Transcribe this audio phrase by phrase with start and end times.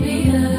[0.00, 0.49] be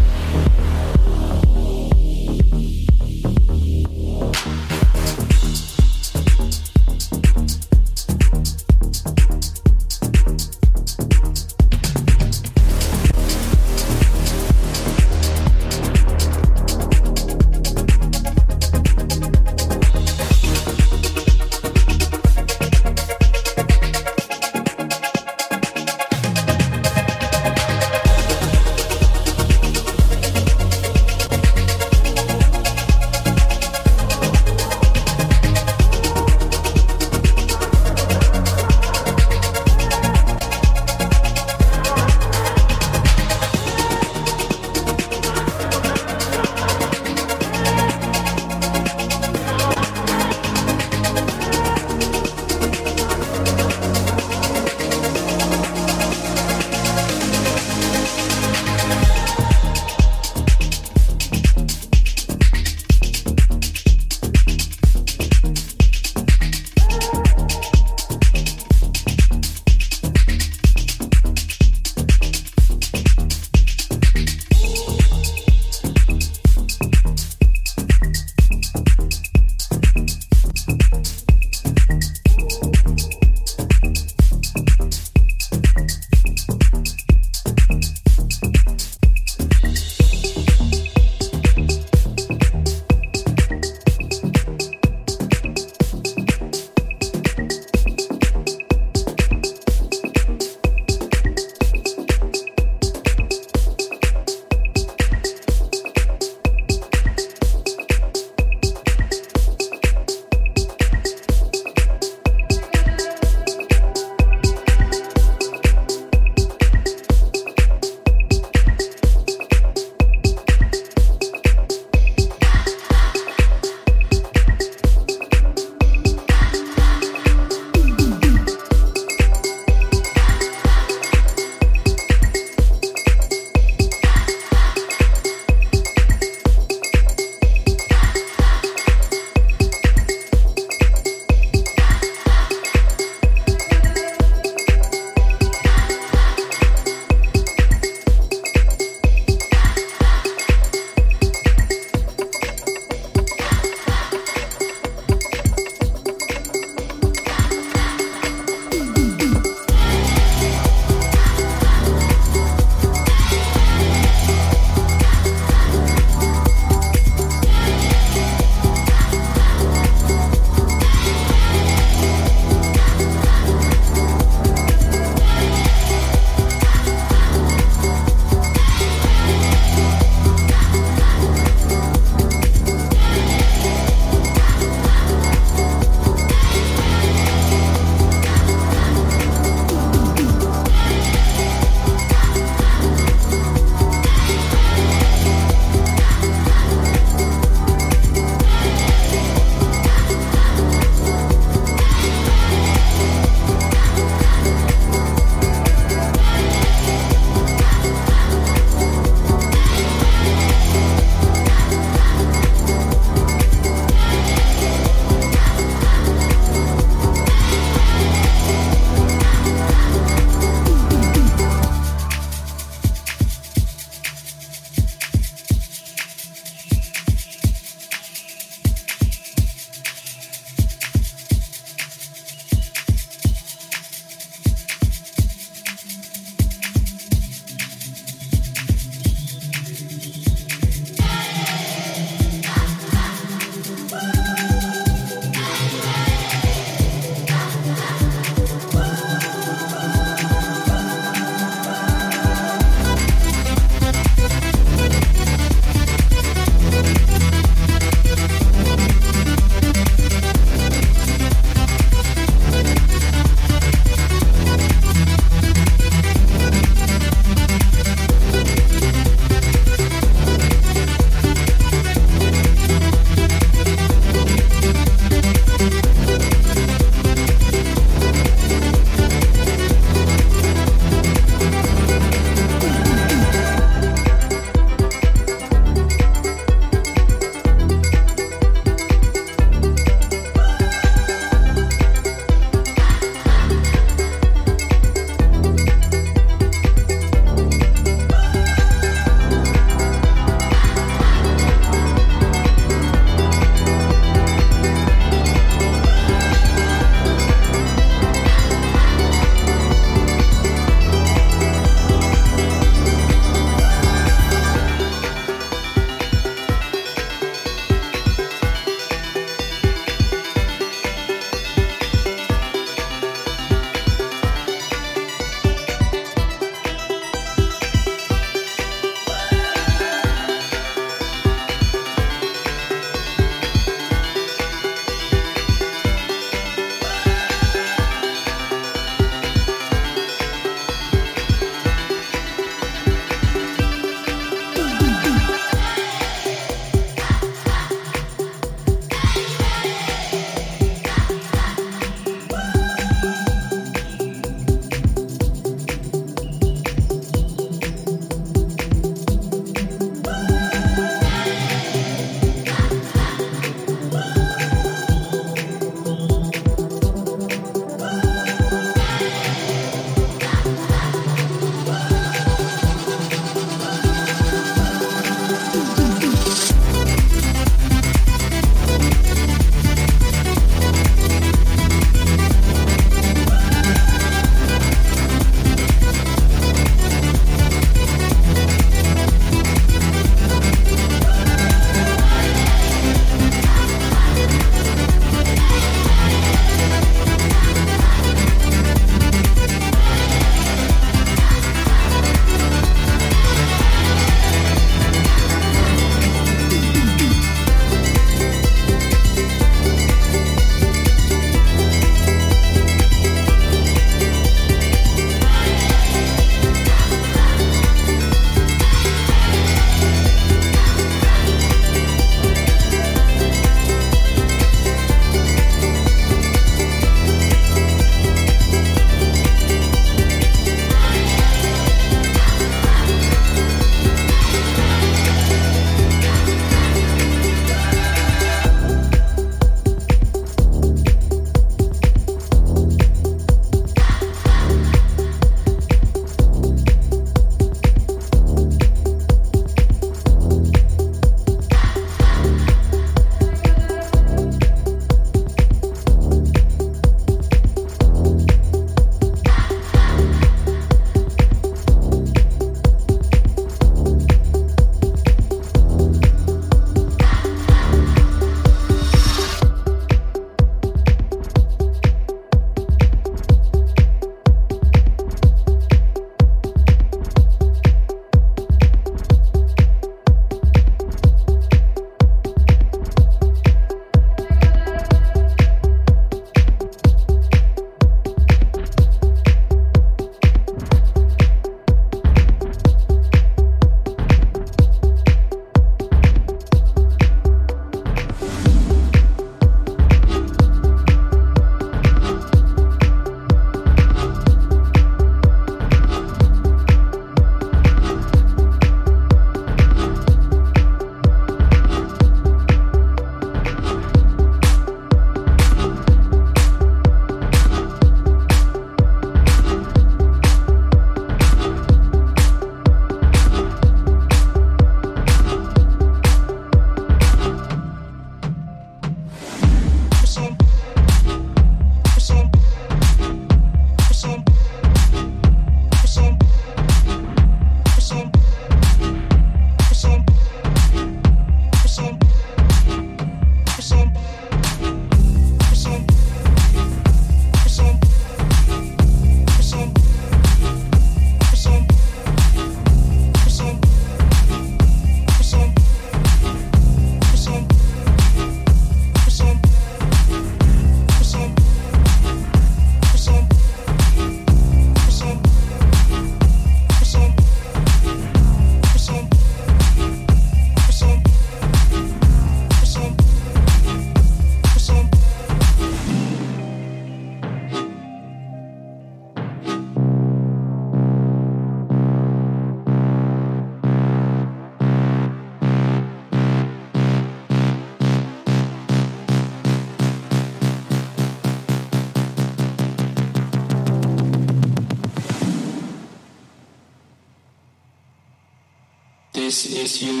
[599.61, 600.00] This is